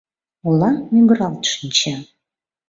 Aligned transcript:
Ола 0.47 0.71
мӱгыралт 0.93 1.43
шинча. 1.51 1.95